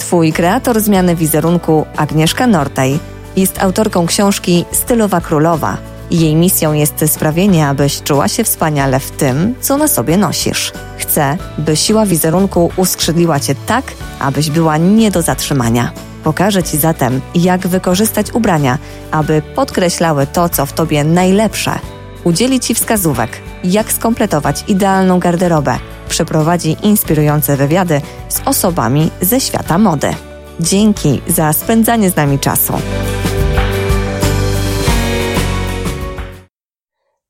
Twój 0.00 0.32
kreator 0.32 0.80
zmiany 0.80 1.16
wizerunku, 1.16 1.86
Agnieszka 1.96 2.46
Nortej, 2.46 2.98
jest 3.36 3.62
autorką 3.62 4.06
książki 4.06 4.64
Stylowa 4.72 5.20
Królowa. 5.20 5.76
Jej 6.10 6.34
misją 6.34 6.72
jest 6.72 7.04
sprawienie, 7.06 7.68
abyś 7.68 8.02
czuła 8.02 8.28
się 8.28 8.44
wspaniale 8.44 9.00
w 9.00 9.10
tym, 9.10 9.54
co 9.60 9.76
na 9.76 9.88
sobie 9.88 10.16
nosisz. 10.16 10.72
Chcę, 10.98 11.36
by 11.58 11.76
siła 11.76 12.06
wizerunku 12.06 12.70
uskrzydliła 12.76 13.40
cię 13.40 13.54
tak, 13.66 13.84
abyś 14.20 14.50
była 14.50 14.76
nie 14.76 15.10
do 15.10 15.22
zatrzymania. 15.22 15.92
Pokażę 16.24 16.62
Ci 16.62 16.78
zatem, 16.78 17.20
jak 17.34 17.66
wykorzystać 17.66 18.32
ubrania, 18.32 18.78
aby 19.10 19.42
podkreślały 19.54 20.26
to, 20.26 20.48
co 20.48 20.66
w 20.66 20.72
Tobie 20.72 21.04
najlepsze. 21.04 21.78
Udzieli 22.24 22.60
Ci 22.60 22.74
wskazówek, 22.74 23.30
jak 23.64 23.92
skompletować 23.92 24.64
idealną 24.68 25.18
garderobę. 25.18 25.78
Przeprowadzi 26.08 26.76
inspirujące 26.82 27.56
wywiady 27.56 28.00
z 28.30 28.48
osobami 28.48 29.10
ze 29.20 29.40
świata 29.40 29.78
mody. 29.78 30.14
Dzięki 30.60 31.22
za 31.26 31.52
spędzanie 31.52 32.10
z 32.10 32.16
nami 32.16 32.38
czasu. 32.38 32.72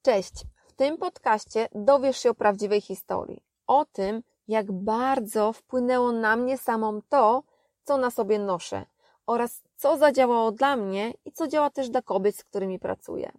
Cześć! 0.03 0.33
W 0.67 0.73
tym 0.73 0.99
podcaście 0.99 1.69
dowiesz 1.75 2.19
się 2.19 2.31
o 2.31 2.35
prawdziwej 2.35 2.81
historii. 2.81 3.43
O 3.67 3.85
tym, 3.85 4.23
jak 4.49 4.73
bardzo 4.73 5.53
wpłynęło 5.53 6.13
na 6.13 6.37
mnie 6.37 6.59
samą 6.59 7.01
to, 7.09 7.43
co 7.83 7.97
na 7.97 8.11
sobie 8.11 8.39
noszę 8.39 8.87
oraz 9.27 9.63
co 9.77 9.97
zadziałało 9.97 10.53
dla 10.53 10.77
mnie 10.77 11.13
i 11.25 11.33
co 11.33 11.49
działa 11.49 11.71
też 11.71 11.91
dla 11.91 12.03
kobiet, 12.03 12.37
z 12.37 12.45
którymi 12.45 12.79
pracuję. 12.79 13.33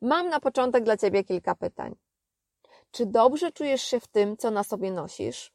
Mam 0.00 0.28
na 0.28 0.40
początek 0.40 0.84
dla 0.84 0.96
Ciebie 0.96 1.24
kilka 1.24 1.54
pytań. 1.54 1.94
Czy 2.90 3.06
dobrze 3.06 3.52
czujesz 3.52 3.82
się 3.82 4.00
w 4.00 4.06
tym, 4.06 4.36
co 4.36 4.50
na 4.50 4.64
sobie 4.64 4.90
nosisz? 4.90 5.52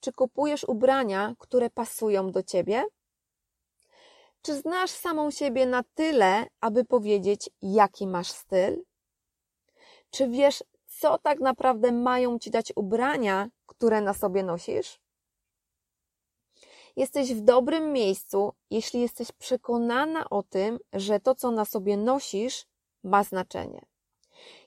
Czy 0.00 0.12
kupujesz 0.12 0.64
ubrania, 0.64 1.34
które 1.38 1.70
pasują 1.70 2.32
do 2.32 2.42
Ciebie? 2.42 2.84
Czy 4.42 4.54
znasz 4.54 4.90
samą 4.90 5.30
siebie 5.30 5.66
na 5.66 5.82
tyle, 5.94 6.46
aby 6.60 6.84
powiedzieć, 6.84 7.50
jaki 7.62 8.06
masz 8.06 8.30
styl? 8.30 8.84
Czy 10.10 10.28
wiesz, 10.28 10.64
co 10.86 11.18
tak 11.18 11.40
naprawdę 11.40 11.92
mają 11.92 12.38
Ci 12.38 12.50
dać 12.50 12.72
ubrania, 12.76 13.48
które 13.66 14.00
na 14.00 14.14
sobie 14.14 14.42
nosisz? 14.42 15.00
Jesteś 16.96 17.34
w 17.34 17.40
dobrym 17.40 17.92
miejscu, 17.92 18.52
jeśli 18.70 19.00
jesteś 19.00 19.32
przekonana 19.32 20.30
o 20.30 20.42
tym, 20.42 20.78
że 20.92 21.20
to, 21.20 21.34
co 21.34 21.50
na 21.50 21.64
sobie 21.64 21.96
nosisz, 21.96 22.66
ma 23.02 23.24
znaczenie. 23.24 23.89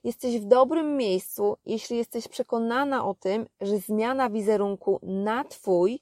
Jesteś 0.03 0.39
w 0.39 0.45
dobrym 0.45 0.97
miejscu, 0.97 1.57
jeśli 1.65 1.97
jesteś 1.97 2.27
przekonana 2.27 3.05
o 3.05 3.13
tym, 3.13 3.47
że 3.61 3.77
zmiana 3.77 4.29
wizerunku 4.29 4.99
na 5.03 5.43
Twój, 5.43 5.99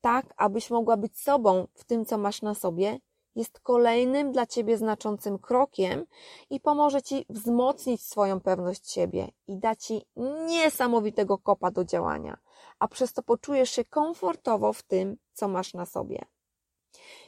tak 0.00 0.34
abyś 0.36 0.70
mogła 0.70 0.96
być 0.96 1.18
sobą 1.18 1.66
w 1.74 1.84
tym, 1.84 2.04
co 2.04 2.18
masz 2.18 2.42
na 2.42 2.54
sobie, 2.54 2.98
jest 3.36 3.60
kolejnym 3.60 4.32
dla 4.32 4.46
Ciebie 4.46 4.78
znaczącym 4.78 5.38
krokiem 5.38 6.06
i 6.50 6.60
pomoże 6.60 7.02
Ci 7.02 7.26
wzmocnić 7.28 8.02
swoją 8.02 8.40
pewność 8.40 8.90
siebie 8.90 9.28
i 9.46 9.58
da 9.58 9.76
Ci 9.76 10.02
niesamowitego 10.46 11.38
kopa 11.38 11.70
do 11.70 11.84
działania, 11.84 12.38
a 12.78 12.88
przez 12.88 13.12
to 13.12 13.22
poczujesz 13.22 13.70
się 13.70 13.84
komfortowo 13.84 14.72
w 14.72 14.82
tym, 14.82 15.16
co 15.32 15.48
masz 15.48 15.74
na 15.74 15.86
sobie. 15.86 16.24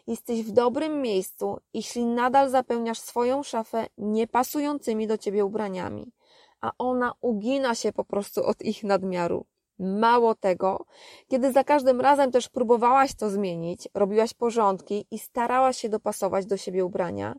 Jesteś 0.06 0.42
w 0.42 0.50
dobrym 0.50 1.02
miejscu, 1.02 1.60
jeśli 1.74 2.04
nadal 2.04 2.50
zapełniasz 2.50 3.00
swoją 3.00 3.42
szafę 3.42 3.86
niepasującymi 3.98 5.06
do 5.06 5.18
Ciebie 5.18 5.44
ubraniami, 5.44 6.12
a 6.60 6.72
ona 6.78 7.12
ugina 7.20 7.74
się 7.74 7.92
po 7.92 8.04
prostu 8.04 8.46
od 8.46 8.62
ich 8.62 8.84
nadmiaru. 8.84 9.46
Mało 9.78 10.34
tego, 10.34 10.84
kiedy 11.28 11.52
za 11.52 11.64
każdym 11.64 12.00
razem 12.00 12.32
też 12.32 12.48
próbowałaś 12.48 13.14
to 13.14 13.30
zmienić, 13.30 13.88
robiłaś 13.94 14.34
porządki 14.34 15.06
i 15.10 15.18
starałaś 15.18 15.76
się 15.78 15.88
dopasować 15.88 16.46
do 16.46 16.56
siebie 16.56 16.84
ubrania, 16.84 17.34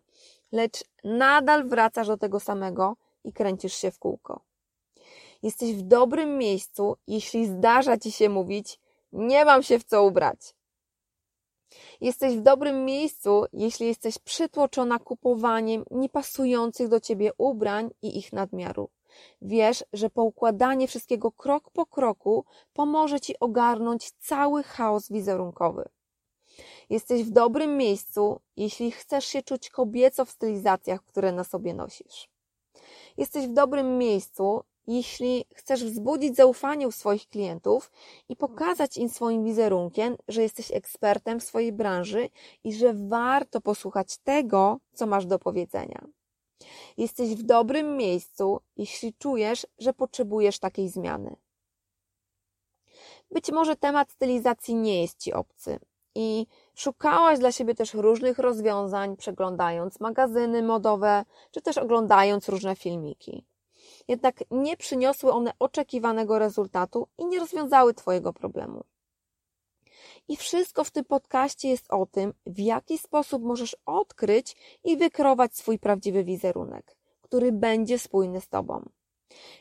lecz 0.51 0.83
nadal 1.03 1.67
wracasz 1.67 2.07
do 2.07 2.17
tego 2.17 2.39
samego 2.39 2.95
i 3.23 3.33
kręcisz 3.33 3.73
się 3.73 3.91
w 3.91 3.99
kółko. 3.99 4.41
Jesteś 5.43 5.75
w 5.75 5.81
dobrym 5.81 6.37
miejscu, 6.37 6.97
jeśli 7.07 7.47
zdarza 7.47 7.97
ci 7.97 8.11
się 8.11 8.29
mówić: 8.29 8.79
Nie 9.11 9.45
mam 9.45 9.63
się 9.63 9.79
w 9.79 9.83
co 9.83 10.03
ubrać. 10.03 10.55
Jesteś 12.01 12.37
w 12.37 12.41
dobrym 12.41 12.85
miejscu, 12.85 13.45
jeśli 13.53 13.87
jesteś 13.87 14.19
przytłoczona 14.19 14.99
kupowaniem 14.99 15.85
niepasujących 15.91 16.87
do 16.87 16.99
ciebie 16.99 17.31
ubrań 17.37 17.89
i 18.01 18.17
ich 18.17 18.33
nadmiaru. 18.33 18.89
Wiesz, 19.41 19.83
że 19.93 20.09
poukładanie 20.09 20.87
wszystkiego 20.87 21.31
krok 21.31 21.69
po 21.69 21.85
kroku 21.85 22.45
pomoże 22.73 23.19
ci 23.19 23.39
ogarnąć 23.39 24.11
cały 24.11 24.63
chaos 24.63 25.11
wizerunkowy. 25.11 25.89
Jesteś 26.89 27.23
w 27.23 27.29
dobrym 27.29 27.77
miejscu, 27.77 28.39
jeśli 28.57 28.91
chcesz 28.91 29.25
się 29.25 29.41
czuć 29.41 29.69
kobieco 29.69 30.25
w 30.25 30.31
stylizacjach, 30.31 31.03
które 31.03 31.31
na 31.31 31.43
sobie 31.43 31.73
nosisz. 31.73 32.29
Jesteś 33.17 33.47
w 33.47 33.53
dobrym 33.53 33.97
miejscu, 33.97 34.63
jeśli 34.87 35.45
chcesz 35.53 35.83
wzbudzić 35.83 36.35
zaufanie 36.35 36.87
u 36.87 36.91
swoich 36.91 37.27
klientów 37.27 37.91
i 38.29 38.35
pokazać 38.35 38.97
im 38.97 39.09
swoim 39.09 39.43
wizerunkiem, 39.43 40.17
że 40.27 40.41
jesteś 40.41 40.71
ekspertem 40.71 41.39
w 41.39 41.43
swojej 41.43 41.71
branży 41.71 42.29
i 42.63 42.73
że 42.73 42.93
warto 42.93 43.61
posłuchać 43.61 44.17
tego, 44.17 44.79
co 44.93 45.07
masz 45.07 45.25
do 45.25 45.39
powiedzenia. 45.39 46.05
Jesteś 46.97 47.35
w 47.35 47.43
dobrym 47.43 47.97
miejscu, 47.97 48.59
jeśli 48.77 49.13
czujesz, 49.13 49.67
że 49.79 49.93
potrzebujesz 49.93 50.59
takiej 50.59 50.89
zmiany. 50.89 51.35
Być 53.31 53.51
może 53.51 53.75
temat 53.75 54.11
stylizacji 54.11 54.75
nie 54.75 55.01
jest 55.01 55.19
Ci 55.19 55.33
obcy 55.33 55.79
i 56.15 56.47
szukałaś 56.75 57.39
dla 57.39 57.51
siebie 57.51 57.75
też 57.75 57.93
różnych 57.93 58.39
rozwiązań, 58.39 59.17
przeglądając 59.17 59.99
magazyny 59.99 60.63
modowe, 60.63 61.25
czy 61.51 61.61
też 61.61 61.77
oglądając 61.77 62.49
różne 62.49 62.75
filmiki. 62.75 63.45
Jednak 64.07 64.35
nie 64.51 64.77
przyniosły 64.77 65.31
one 65.31 65.51
oczekiwanego 65.59 66.39
rezultatu 66.39 67.07
i 67.17 67.25
nie 67.25 67.39
rozwiązały 67.39 67.93
Twojego 67.93 68.33
problemu. 68.33 68.83
I 70.27 70.37
wszystko 70.37 70.83
w 70.83 70.91
tym 70.91 71.05
podcaście 71.05 71.69
jest 71.69 71.93
o 71.93 72.05
tym, 72.05 72.33
w 72.45 72.59
jaki 72.59 72.97
sposób 72.97 73.43
możesz 73.43 73.75
odkryć 73.85 74.55
i 74.83 74.97
wykrować 74.97 75.55
swój 75.55 75.79
prawdziwy 75.79 76.23
wizerunek, 76.23 76.95
który 77.21 77.51
będzie 77.51 77.99
spójny 77.99 78.41
z 78.41 78.47
Tobą. 78.47 78.89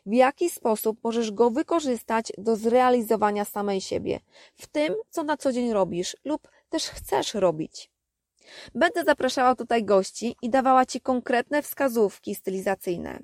W 0.06 0.12
jaki 0.12 0.50
sposób 0.50 0.98
możesz 1.04 1.30
go 1.30 1.50
wykorzystać 1.50 2.32
do 2.38 2.56
zrealizowania 2.56 3.44
samej 3.44 3.80
siebie, 3.80 4.20
w 4.54 4.66
tym, 4.66 4.94
co 5.10 5.22
na 5.22 5.36
co 5.36 5.52
dzień 5.52 5.72
robisz 5.72 6.16
lub 6.24 6.48
też 6.68 6.86
chcesz 6.88 7.34
robić. 7.34 7.90
Będę 8.74 9.04
zapraszała 9.04 9.54
tutaj 9.54 9.84
gości 9.84 10.36
i 10.42 10.50
dawała 10.50 10.86
Ci 10.86 11.00
konkretne 11.00 11.62
wskazówki 11.62 12.34
stylizacyjne. 12.34 13.20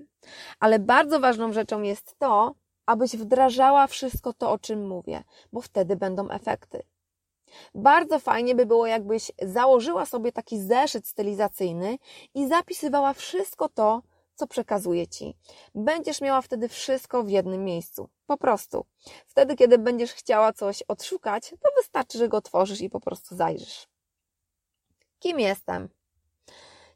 Ale 0.61 0.79
bardzo 0.79 1.21
ważną 1.21 1.53
rzeczą 1.53 1.83
jest 1.83 2.19
to, 2.19 2.55
abyś 2.87 3.17
wdrażała 3.17 3.87
wszystko 3.87 4.33
to, 4.33 4.53
o 4.53 4.59
czym 4.59 4.87
mówię, 4.89 5.25
bo 5.53 5.61
wtedy 5.61 5.97
będą 5.97 6.31
efekty. 6.31 6.83
Bardzo 7.75 8.19
fajnie 8.19 8.55
by 8.55 8.67
było, 8.67 8.87
jakbyś 8.87 9.33
założyła 9.43 10.07
sobie 10.07 10.33
taki 10.33 10.61
zeszyt 10.61 11.07
stylizacyjny 11.07 11.99
i 12.35 12.49
zapisywała 12.49 13.13
wszystko 13.13 13.69
to, 13.69 14.03
co 14.35 14.47
przekazuję 14.47 15.09
Ci. 15.09 15.37
Będziesz 15.75 16.21
miała 16.21 16.43
wtedy 16.43 16.69
wszystko 16.69 17.23
w 17.23 17.31
jednym 17.31 17.65
miejscu. 17.65 18.09
Po 18.27 18.37
prostu. 18.37 18.85
Wtedy, 19.27 19.57
kiedy 19.57 19.79
będziesz 19.79 20.13
chciała 20.13 20.53
coś 20.53 20.83
odszukać, 20.83 21.51
to 21.51 21.69
wystarczy, 21.77 22.19
że 22.19 22.29
go 22.29 22.37
otworzysz 22.37 22.81
i 22.81 22.91
po 22.91 23.01
prostu 23.01 23.37
zajrzysz. 23.37 23.89
Kim 25.19 25.41
jestem? 25.41 25.89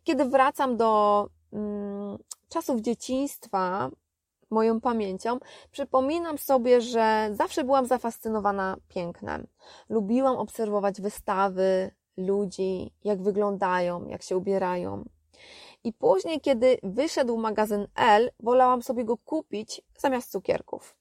Kiedy 0.05 0.25
wracam 0.25 0.77
do 0.77 1.29
mm, 1.53 1.94
czasów 2.55 2.81
dzieciństwa, 2.81 3.91
moją 4.51 4.81
pamięcią, 4.81 5.39
przypominam 5.71 6.39
sobie, 6.39 6.81
że 6.81 7.31
zawsze 7.33 7.65
byłam 7.65 7.87
zafascynowana 7.87 8.77
pięknem. 8.89 9.47
Lubiłam 9.89 10.37
obserwować 10.37 11.01
wystawy 11.01 11.91
ludzi, 12.17 12.93
jak 13.05 13.23
wyglądają, 13.23 14.07
jak 14.07 14.23
się 14.23 14.37
ubierają. 14.37 15.05
I 15.85 15.93
później, 15.93 16.41
kiedy 16.41 16.79
wyszedł 16.83 17.37
magazyn 17.37 17.87
L, 17.95 18.31
wolałam 18.41 18.83
sobie 18.83 19.05
go 19.05 19.17
kupić 19.17 19.83
zamiast 19.99 20.31
cukierków. 20.31 20.97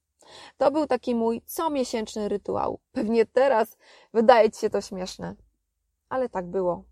To 0.57 0.71
był 0.71 0.87
taki 0.87 1.15
mój 1.15 1.41
comiesięczny 1.45 2.29
rytuał. 2.29 2.79
Pewnie 2.91 3.25
teraz 3.25 3.77
wydaje 4.13 4.51
Ci 4.51 4.61
się 4.61 4.69
to 4.69 4.81
śmieszne. 4.81 5.35
ale 6.09 6.29
tak 6.29 6.45
było. 6.47 6.83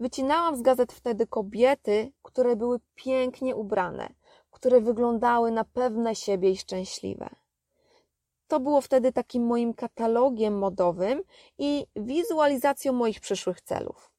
Wycinałam 0.00 0.56
z 0.56 0.62
gazet 0.62 0.92
wtedy 0.92 1.26
kobiety, 1.26 2.12
które 2.22 2.56
były 2.56 2.80
pięknie 2.94 3.56
ubrane, 3.56 4.14
które 4.50 4.80
wyglądały 4.80 5.50
na 5.50 5.64
pewne 5.64 6.14
siebie 6.14 6.50
i 6.50 6.56
szczęśliwe. 6.56 7.28
To 8.48 8.60
było 8.60 8.80
wtedy 8.80 9.12
takim 9.12 9.46
moim 9.46 9.74
katalogiem 9.74 10.58
modowym 10.58 11.22
i 11.58 11.86
wizualizacją 11.96 12.92
moich 12.92 13.20
przyszłych 13.20 13.60
celów. 13.60 14.10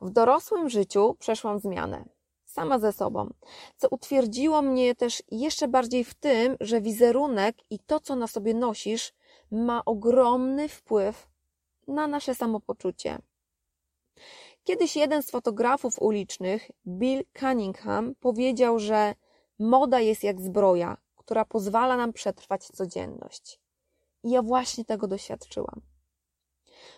W 0.00 0.10
dorosłym 0.10 0.68
życiu 0.68 1.16
przeszłam 1.18 1.58
zmianę, 1.58 2.04
sama 2.44 2.78
ze 2.78 2.92
sobą, 2.92 3.32
co 3.76 3.88
utwierdziło 3.88 4.62
mnie 4.62 4.94
też 4.94 5.22
jeszcze 5.30 5.68
bardziej 5.68 6.04
w 6.04 6.14
tym, 6.14 6.56
że 6.60 6.80
wizerunek 6.80 7.56
i 7.70 7.78
to, 7.78 8.00
co 8.00 8.16
na 8.16 8.26
sobie 8.26 8.54
nosisz, 8.54 9.12
ma 9.50 9.84
ogromny 9.84 10.68
wpływ 10.68 11.28
na 11.88 12.06
nasze 12.06 12.34
samopoczucie. 12.34 13.18
Kiedyś 14.64 14.96
jeden 14.96 15.22
z 15.22 15.30
fotografów 15.30 16.02
ulicznych, 16.02 16.70
Bill 16.86 17.24
Cunningham, 17.40 18.14
powiedział, 18.20 18.78
że 18.78 19.14
moda 19.58 20.00
jest 20.00 20.24
jak 20.24 20.40
zbroja, 20.40 20.96
która 21.16 21.44
pozwala 21.44 21.96
nam 21.96 22.12
przetrwać 22.12 22.66
codzienność. 22.66 23.60
I 24.22 24.30
ja 24.30 24.42
właśnie 24.42 24.84
tego 24.84 25.06
doświadczyłam. 25.06 25.80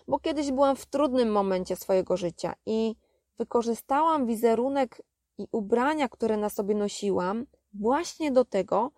Bo 0.07 0.19
kiedyś 0.19 0.51
byłam 0.51 0.75
w 0.75 0.85
trudnym 0.85 1.31
momencie 1.31 1.75
swojego 1.75 2.17
życia 2.17 2.53
i 2.65 2.95
wykorzystałam 3.37 4.25
wizerunek 4.25 5.01
i 5.37 5.47
ubrania, 5.51 6.09
które 6.09 6.37
na 6.37 6.49
sobie 6.49 6.75
nosiłam, 6.75 7.45
właśnie 7.73 8.31
do 8.31 8.45
tego, 8.45 8.91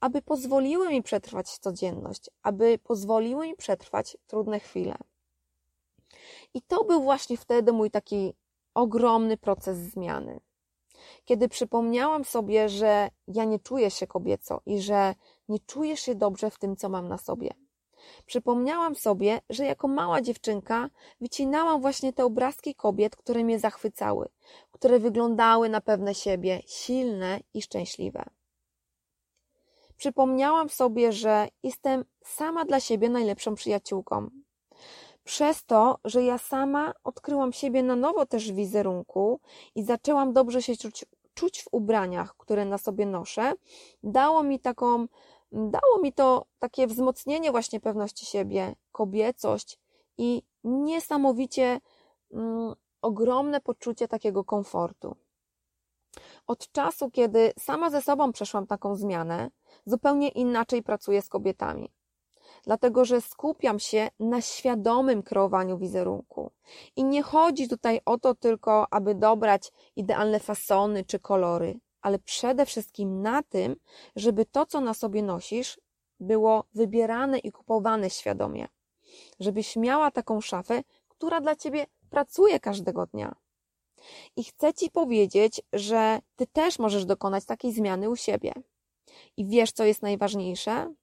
aby 0.00 0.22
pozwoliły 0.22 0.88
mi 0.88 1.02
przetrwać 1.02 1.58
codzienność, 1.58 2.30
aby 2.42 2.78
pozwoliły 2.78 3.46
mi 3.46 3.56
przetrwać 3.56 4.16
trudne 4.26 4.60
chwile. 4.60 4.96
I 6.54 6.62
to 6.62 6.84
był 6.84 7.02
właśnie 7.02 7.36
wtedy 7.36 7.72
mój 7.72 7.90
taki 7.90 8.34
ogromny 8.74 9.36
proces 9.36 9.78
zmiany. 9.78 10.40
Kiedy 11.24 11.48
przypomniałam 11.48 12.24
sobie, 12.24 12.68
że 12.68 13.08
ja 13.28 13.44
nie 13.44 13.58
czuję 13.58 13.90
się 13.90 14.06
kobieco 14.06 14.60
i 14.66 14.80
że 14.80 15.14
nie 15.48 15.58
czuję 15.58 15.96
się 15.96 16.14
dobrze 16.14 16.50
w 16.50 16.58
tym, 16.58 16.76
co 16.76 16.88
mam 16.88 17.08
na 17.08 17.18
sobie. 17.18 17.54
Przypomniałam 18.26 18.94
sobie, 18.94 19.40
że 19.50 19.64
jako 19.64 19.88
mała 19.88 20.20
dziewczynka 20.20 20.90
wycinałam 21.20 21.80
właśnie 21.80 22.12
te 22.12 22.24
obrazki 22.24 22.74
kobiet, 22.74 23.16
które 23.16 23.44
mnie 23.44 23.58
zachwycały, 23.58 24.28
które 24.72 24.98
wyglądały 24.98 25.68
na 25.68 25.80
pewne 25.80 26.14
siebie, 26.14 26.62
silne 26.66 27.40
i 27.54 27.62
szczęśliwe. 27.62 28.24
Przypomniałam 29.96 30.68
sobie, 30.68 31.12
że 31.12 31.48
jestem 31.62 32.04
sama 32.24 32.64
dla 32.64 32.80
siebie 32.80 33.08
najlepszą 33.08 33.54
przyjaciółką, 33.54 34.30
przez 35.24 35.64
to, 35.64 35.98
że 36.04 36.22
ja 36.22 36.38
sama 36.38 36.92
odkryłam 37.04 37.52
siebie 37.52 37.82
na 37.82 37.96
nowo 37.96 38.26
też 38.26 38.52
w 38.52 38.54
wizerunku 38.54 39.40
i 39.74 39.84
zaczęłam 39.84 40.32
dobrze 40.32 40.62
się 40.62 40.76
czuć, 40.76 41.04
czuć 41.34 41.62
w 41.62 41.68
ubraniach, 41.72 42.36
które 42.36 42.64
na 42.64 42.78
sobie 42.78 43.06
noszę, 43.06 43.52
dało 44.02 44.42
mi 44.42 44.60
taką, 44.60 45.06
dało 45.52 45.98
mi 46.02 46.12
to 46.12 46.44
takie 46.58 46.86
wzmocnienie 46.86 47.50
właśnie 47.50 47.80
pewności 47.80 48.26
siebie, 48.26 48.74
kobiecość 48.92 49.78
i 50.18 50.42
niesamowicie 50.64 51.80
mm, 52.32 52.74
ogromne 53.02 53.60
poczucie 53.60 54.08
takiego 54.08 54.44
komfortu. 54.44 55.16
Od 56.46 56.72
czasu, 56.72 57.10
kiedy 57.10 57.52
sama 57.58 57.90
ze 57.90 58.02
sobą 58.02 58.32
przeszłam 58.32 58.66
taką 58.66 58.96
zmianę, 58.96 59.50
zupełnie 59.86 60.28
inaczej 60.28 60.82
pracuję 60.82 61.22
z 61.22 61.28
kobietami 61.28 61.92
dlatego 62.62 63.04
że 63.04 63.20
skupiam 63.20 63.78
się 63.78 64.08
na 64.20 64.40
świadomym 64.40 65.22
kreowaniu 65.22 65.78
wizerunku. 65.78 66.50
I 66.96 67.04
nie 67.04 67.22
chodzi 67.22 67.68
tutaj 67.68 68.00
o 68.04 68.18
to 68.18 68.34
tylko, 68.34 68.86
aby 68.92 69.14
dobrać 69.14 69.72
idealne 69.96 70.40
fasony 70.40 71.04
czy 71.04 71.18
kolory, 71.18 71.80
ale 72.02 72.18
przede 72.18 72.66
wszystkim 72.66 73.22
na 73.22 73.42
tym, 73.42 73.76
żeby 74.16 74.44
to, 74.44 74.66
co 74.66 74.80
na 74.80 74.94
sobie 74.94 75.22
nosisz, 75.22 75.80
było 76.20 76.64
wybierane 76.74 77.38
i 77.38 77.52
kupowane 77.52 78.10
świadomie. 78.10 78.68
Żebyś 79.40 79.76
miała 79.76 80.10
taką 80.10 80.40
szafę, 80.40 80.82
która 81.08 81.40
dla 81.40 81.56
ciebie 81.56 81.86
pracuje 82.10 82.60
każdego 82.60 83.06
dnia. 83.06 83.34
I 84.36 84.44
chcę 84.44 84.74
ci 84.74 84.90
powiedzieć, 84.90 85.62
że 85.72 86.18
ty 86.36 86.46
też 86.46 86.78
możesz 86.78 87.04
dokonać 87.04 87.44
takiej 87.44 87.72
zmiany 87.72 88.10
u 88.10 88.16
siebie. 88.16 88.52
I 89.36 89.46
wiesz, 89.46 89.72
co 89.72 89.84
jest 89.84 90.02
najważniejsze? 90.02 90.94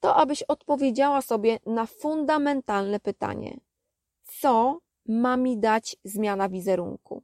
To 0.00 0.16
abyś 0.16 0.42
odpowiedziała 0.42 1.22
sobie 1.22 1.58
na 1.66 1.86
fundamentalne 1.86 3.00
pytanie: 3.00 3.60
co 4.24 4.78
ma 5.06 5.36
mi 5.36 5.58
dać 5.58 5.96
zmiana 6.04 6.48
wizerunku? 6.48 7.22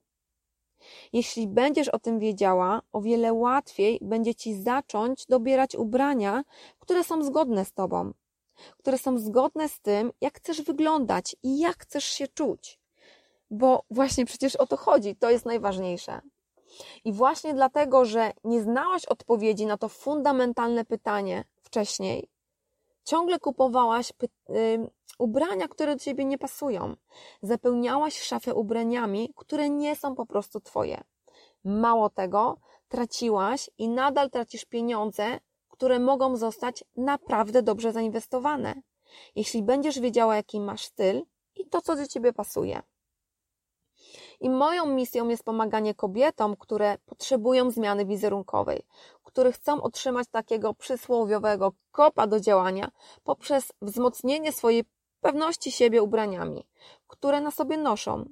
Jeśli 1.12 1.48
będziesz 1.48 1.88
o 1.88 1.98
tym 1.98 2.18
wiedziała, 2.18 2.82
o 2.92 3.00
wiele 3.00 3.32
łatwiej 3.32 3.98
będzie 4.02 4.34
ci 4.34 4.62
zacząć 4.62 5.26
dobierać 5.26 5.74
ubrania, 5.74 6.44
które 6.78 7.04
są 7.04 7.22
zgodne 7.22 7.64
z 7.64 7.72
tobą, 7.72 8.12
które 8.78 8.98
są 8.98 9.18
zgodne 9.18 9.68
z 9.68 9.80
tym, 9.80 10.12
jak 10.20 10.38
chcesz 10.38 10.62
wyglądać 10.62 11.36
i 11.42 11.58
jak 11.58 11.82
chcesz 11.82 12.04
się 12.04 12.28
czuć. 12.28 12.80
Bo 13.50 13.82
właśnie 13.90 14.24
przecież 14.24 14.56
o 14.56 14.66
to 14.66 14.76
chodzi, 14.76 15.16
to 15.16 15.30
jest 15.30 15.46
najważniejsze. 15.46 16.20
I 17.04 17.12
właśnie 17.12 17.54
dlatego, 17.54 18.04
że 18.04 18.32
nie 18.44 18.62
znałaś 18.62 19.04
odpowiedzi 19.06 19.66
na 19.66 19.78
to 19.78 19.88
fundamentalne 19.88 20.84
pytanie 20.84 21.44
wcześniej, 21.62 22.28
Ciągle 23.04 23.38
kupowałaś 23.38 24.12
ubrania, 25.18 25.68
które 25.68 25.94
do 25.94 26.00
ciebie 26.00 26.24
nie 26.24 26.38
pasują. 26.38 26.96
Zapełniałaś 27.42 28.20
szafę 28.20 28.54
ubraniami, 28.54 29.32
które 29.36 29.70
nie 29.70 29.96
są 29.96 30.14
po 30.14 30.26
prostu 30.26 30.60
twoje. 30.60 31.04
Mało 31.64 32.10
tego, 32.10 32.58
traciłaś 32.88 33.70
i 33.78 33.88
nadal 33.88 34.30
tracisz 34.30 34.64
pieniądze, 34.64 35.40
które 35.68 35.98
mogą 35.98 36.36
zostać 36.36 36.84
naprawdę 36.96 37.62
dobrze 37.62 37.92
zainwestowane. 37.92 38.74
Jeśli 39.34 39.62
będziesz 39.62 40.00
wiedziała, 40.00 40.36
jaki 40.36 40.60
masz 40.60 40.84
styl 40.84 41.22
i 41.56 41.66
to, 41.68 41.80
co 41.80 41.96
do 41.96 42.06
ciebie 42.06 42.32
pasuje. 42.32 42.82
I 44.40 44.50
moją 44.50 44.86
misją 44.86 45.28
jest 45.28 45.44
pomaganie 45.44 45.94
kobietom, 45.94 46.56
które 46.56 46.98
potrzebują 47.06 47.70
zmiany 47.70 48.06
wizerunkowej, 48.06 48.86
które 49.32 49.52
chcą 49.52 49.82
otrzymać 49.82 50.28
takiego 50.28 50.74
przysłowiowego 50.74 51.72
kopa 51.92 52.26
do 52.26 52.40
działania 52.40 52.90
poprzez 53.24 53.72
wzmocnienie 53.82 54.52
swojej 54.52 54.84
pewności 55.20 55.72
siebie 55.72 56.02
ubraniami, 56.02 56.66
które 57.06 57.40
na 57.40 57.50
sobie 57.50 57.76
noszą. 57.76 58.24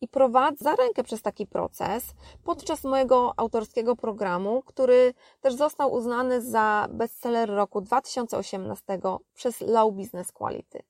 I 0.00 0.08
prowadzę 0.08 0.64
za 0.64 0.76
rękę 0.76 1.04
przez 1.04 1.22
taki 1.22 1.46
proces 1.46 2.04
podczas 2.44 2.84
mojego 2.84 3.32
autorskiego 3.36 3.96
programu, 3.96 4.62
który 4.66 5.14
też 5.40 5.54
został 5.54 5.92
uznany 5.92 6.40
za 6.40 6.88
bestseller 6.90 7.50
roku 7.50 7.80
2018 7.80 9.00
przez 9.34 9.60
Low 9.60 9.94
Business 9.94 10.32
Quality. 10.32 10.82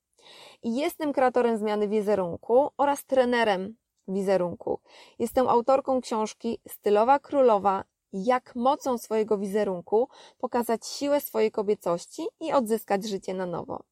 I 0.62 0.76
jestem 0.76 1.12
kreatorem 1.12 1.58
zmiany 1.58 1.88
wizerunku 1.88 2.70
oraz 2.76 3.04
trenerem 3.04 3.76
wizerunku. 4.08 4.80
Jestem 5.18 5.48
autorką 5.48 6.00
książki 6.00 6.58
Stylowa 6.68 7.18
Królowa 7.18 7.84
jak 8.12 8.56
mocą 8.56 8.98
swojego 8.98 9.38
wizerunku 9.38 10.08
pokazać 10.38 10.86
siłę 10.86 11.20
swojej 11.20 11.50
kobiecości 11.50 12.22
i 12.40 12.52
odzyskać 12.52 13.08
życie 13.08 13.34
na 13.34 13.46
nowo. 13.46 13.82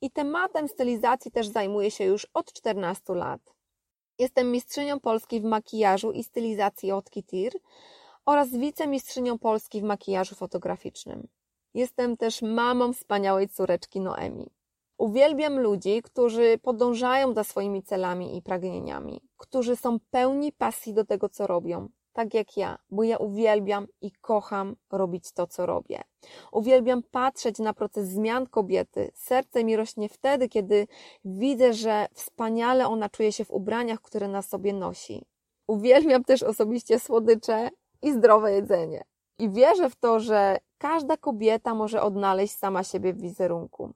I 0.00 0.10
tematem 0.10 0.68
stylizacji 0.68 1.30
też 1.30 1.48
zajmuję 1.48 1.90
się 1.90 2.04
już 2.04 2.26
od 2.34 2.52
14 2.52 3.14
lat. 3.14 3.40
Jestem 4.18 4.50
mistrzynią 4.50 5.00
Polski 5.00 5.40
w 5.40 5.44
makijażu 5.44 6.12
i 6.12 6.24
stylizacji 6.24 6.92
od 6.92 7.10
Kitir 7.10 7.52
oraz 8.26 8.50
wicemistrzynią 8.50 9.38
Polski 9.38 9.80
w 9.80 9.84
makijażu 9.84 10.34
fotograficznym. 10.34 11.28
Jestem 11.74 12.16
też 12.16 12.42
mamą 12.42 12.92
wspaniałej 12.92 13.48
córeczki 13.48 14.00
Noemi. 14.00 14.50
Uwielbiam 14.98 15.60
ludzi, 15.60 16.02
którzy 16.02 16.58
podążają 16.62 17.34
za 17.34 17.44
swoimi 17.44 17.82
celami 17.82 18.36
i 18.36 18.42
pragnieniami, 18.42 19.20
którzy 19.36 19.76
są 19.76 19.98
pełni 20.10 20.52
pasji 20.52 20.94
do 20.94 21.04
tego, 21.04 21.28
co 21.28 21.46
robią, 21.46 21.88
tak 22.12 22.34
jak 22.34 22.56
ja, 22.56 22.78
bo 22.90 23.02
ja 23.02 23.16
uwielbiam 23.16 23.86
i 24.00 24.10
kocham 24.10 24.76
robić 24.90 25.32
to, 25.32 25.46
co 25.46 25.66
robię. 25.66 26.02
Uwielbiam 26.52 27.02
patrzeć 27.02 27.58
na 27.58 27.74
proces 27.74 28.08
zmian 28.08 28.46
kobiety. 28.46 29.10
Serce 29.14 29.64
mi 29.64 29.76
rośnie 29.76 30.08
wtedy, 30.08 30.48
kiedy 30.48 30.86
widzę, 31.24 31.72
że 31.72 32.06
wspaniale 32.14 32.88
ona 32.88 33.08
czuje 33.08 33.32
się 33.32 33.44
w 33.44 33.50
ubraniach, 33.50 34.00
które 34.00 34.28
na 34.28 34.42
sobie 34.42 34.72
nosi. 34.72 35.24
Uwielbiam 35.66 36.24
też 36.24 36.42
osobiście 36.42 36.98
słodycze 36.98 37.70
i 38.02 38.12
zdrowe 38.12 38.52
jedzenie. 38.52 39.04
I 39.38 39.50
wierzę 39.50 39.90
w 39.90 39.96
to, 39.96 40.20
że 40.20 40.58
każda 40.78 41.16
kobieta 41.16 41.74
może 41.74 42.02
odnaleźć 42.02 42.56
sama 42.56 42.84
siebie 42.84 43.12
w 43.12 43.20
wizerunku 43.20 43.94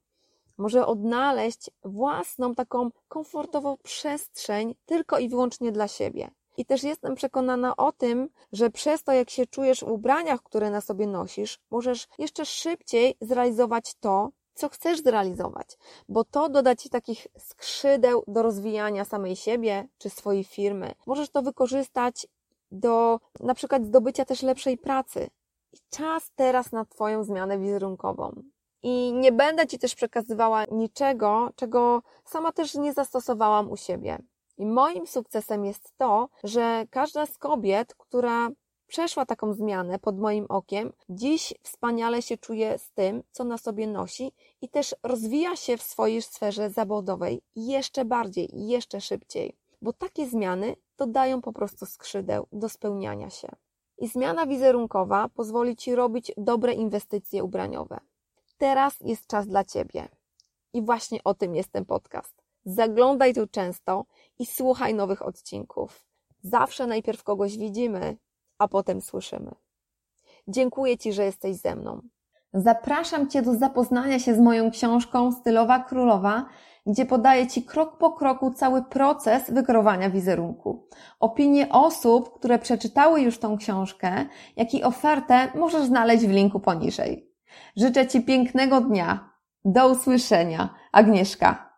może 0.58 0.86
odnaleźć 0.86 1.70
własną 1.84 2.54
taką 2.54 2.90
komfortową 3.08 3.76
przestrzeń 3.82 4.74
tylko 4.86 5.18
i 5.18 5.28
wyłącznie 5.28 5.72
dla 5.72 5.88
siebie. 5.88 6.30
I 6.56 6.64
też 6.64 6.82
jestem 6.82 7.14
przekonana 7.14 7.76
o 7.76 7.92
tym, 7.92 8.28
że 8.52 8.70
przez 8.70 9.02
to, 9.02 9.12
jak 9.12 9.30
się 9.30 9.46
czujesz 9.46 9.80
w 9.80 9.88
ubraniach, 9.88 10.42
które 10.42 10.70
na 10.70 10.80
sobie 10.80 11.06
nosisz, 11.06 11.58
możesz 11.70 12.08
jeszcze 12.18 12.46
szybciej 12.46 13.16
zrealizować 13.20 13.94
to, 13.94 14.30
co 14.54 14.68
chcesz 14.68 15.02
zrealizować, 15.02 15.78
bo 16.08 16.24
to 16.24 16.48
doda 16.48 16.76
Ci 16.76 16.90
takich 16.90 17.26
skrzydeł 17.38 18.24
do 18.26 18.42
rozwijania 18.42 19.04
samej 19.04 19.36
siebie 19.36 19.88
czy 19.98 20.10
swojej 20.10 20.44
firmy. 20.44 20.94
Możesz 21.06 21.30
to 21.30 21.42
wykorzystać 21.42 22.26
do 22.70 23.20
na 23.40 23.54
przykład 23.54 23.86
zdobycia 23.86 24.24
też 24.24 24.42
lepszej 24.42 24.78
pracy. 24.78 25.30
I 25.72 25.76
czas 25.90 26.30
teraz 26.36 26.72
na 26.72 26.84
Twoją 26.84 27.24
zmianę 27.24 27.58
wizerunkową. 27.58 28.42
I 28.82 29.12
nie 29.12 29.32
będę 29.32 29.66
Ci 29.66 29.78
też 29.78 29.94
przekazywała 29.94 30.64
niczego, 30.64 31.50
czego 31.56 32.02
sama 32.24 32.52
też 32.52 32.74
nie 32.74 32.92
zastosowałam 32.92 33.70
u 33.70 33.76
siebie. 33.76 34.18
I 34.58 34.66
moim 34.66 35.06
sukcesem 35.06 35.64
jest 35.64 35.92
to, 35.98 36.28
że 36.44 36.86
każda 36.90 37.26
z 37.26 37.38
kobiet, 37.38 37.94
która 37.94 38.50
przeszła 38.86 39.26
taką 39.26 39.52
zmianę 39.52 39.98
pod 39.98 40.18
moim 40.18 40.46
okiem, 40.48 40.92
dziś 41.08 41.54
wspaniale 41.62 42.22
się 42.22 42.36
czuje 42.36 42.78
z 42.78 42.92
tym, 42.92 43.22
co 43.30 43.44
na 43.44 43.58
sobie 43.58 43.86
nosi 43.86 44.32
i 44.60 44.68
też 44.68 44.94
rozwija 45.02 45.56
się 45.56 45.76
w 45.76 45.82
swojej 45.82 46.22
sferze 46.22 46.70
zawodowej 46.70 47.42
jeszcze 47.56 48.04
bardziej, 48.04 48.48
jeszcze 48.52 49.00
szybciej, 49.00 49.56
bo 49.82 49.92
takie 49.92 50.26
zmiany 50.26 50.76
dodają 50.96 51.42
po 51.42 51.52
prostu 51.52 51.86
skrzydeł 51.86 52.46
do 52.52 52.68
spełniania 52.68 53.30
się. 53.30 53.48
I 53.98 54.08
zmiana 54.08 54.46
wizerunkowa 54.46 55.28
pozwoli 55.28 55.76
Ci 55.76 55.94
robić 55.94 56.32
dobre 56.36 56.72
inwestycje 56.72 57.44
ubraniowe. 57.44 58.00
Teraz 58.58 58.96
jest 59.00 59.26
czas 59.26 59.46
dla 59.46 59.64
Ciebie. 59.64 60.08
I 60.72 60.82
właśnie 60.82 61.24
o 61.24 61.34
tym 61.34 61.54
jest 61.54 61.72
ten 61.72 61.84
podcast. 61.84 62.43
Zaglądaj 62.64 63.34
tu 63.34 63.46
często 63.46 64.04
i 64.38 64.46
słuchaj 64.46 64.94
nowych 64.94 65.26
odcinków. 65.26 66.06
Zawsze 66.42 66.86
najpierw 66.86 67.22
kogoś 67.22 67.58
widzimy, 67.58 68.16
a 68.58 68.68
potem 68.68 69.00
słyszymy. 69.00 69.54
Dziękuję 70.48 70.98
Ci, 70.98 71.12
że 71.12 71.24
jesteś 71.24 71.56
ze 71.56 71.76
mną. 71.76 72.00
Zapraszam 72.54 73.28
Cię 73.28 73.42
do 73.42 73.54
zapoznania 73.54 74.18
się 74.18 74.34
z 74.34 74.40
moją 74.40 74.70
książką 74.70 75.32
Stylowa 75.32 75.78
Królowa, 75.78 76.46
gdzie 76.86 77.06
podaję 77.06 77.46
Ci 77.46 77.62
krok 77.62 77.98
po 77.98 78.12
kroku 78.12 78.50
cały 78.50 78.82
proces 78.82 79.50
wykrowania 79.50 80.10
wizerunku. 80.10 80.88
Opinie 81.20 81.68
osób, 81.70 82.38
które 82.38 82.58
przeczytały 82.58 83.20
już 83.20 83.38
tą 83.38 83.56
książkę, 83.58 84.26
jak 84.56 84.74
i 84.74 84.82
ofertę 84.82 85.48
możesz 85.54 85.84
znaleźć 85.84 86.26
w 86.26 86.30
linku 86.30 86.60
poniżej. 86.60 87.30
Życzę 87.76 88.06
Ci 88.06 88.22
pięknego 88.22 88.80
dnia. 88.80 89.30
Do 89.64 89.88
usłyszenia. 89.88 90.74
Agnieszka. 90.92 91.73